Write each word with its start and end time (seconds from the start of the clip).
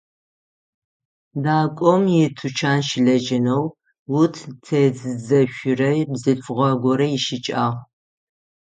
Дакӏом 1.43 2.03
итучан 2.23 2.79
щылэжьэнэу 2.87 3.65
ут 4.19 4.35
тезыдзэшъурэ 4.65 5.89
бзылъфыгъэ 6.11 6.69
горэ 6.81 7.07
ищыкӏагъ. 7.17 7.79